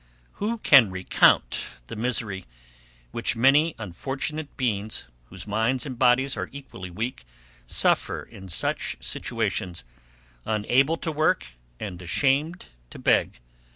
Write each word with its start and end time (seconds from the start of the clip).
Who 0.41 0.57
can 0.57 0.89
recount 0.89 1.59
the 1.85 1.95
misery, 1.95 2.47
which 3.11 3.35
many 3.35 3.75
unfortunate 3.77 4.57
beings, 4.57 5.03
whose 5.25 5.45
minds 5.45 5.85
and 5.85 5.99
bodies 5.99 6.35
are 6.35 6.49
equally 6.51 6.89
weak, 6.89 7.23
suffer 7.67 8.23
in 8.23 8.47
such 8.47 8.97
situations 8.99 9.83
unable 10.43 10.97
to 10.97 11.11
work 11.11 11.49
and 11.79 12.01
ashamed 12.01 12.65
to 12.89 12.97
beg? 12.97 13.41